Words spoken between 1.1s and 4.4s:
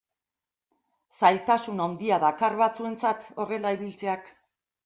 Zailtasun handia dakar batzuentzat horrela ibiltzeak.